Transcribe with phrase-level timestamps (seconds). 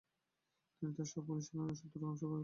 [0.75, 2.39] তিনি তার সব পুলিশী তদন্তের সূত্র ধ্বংস করে ফেলেন।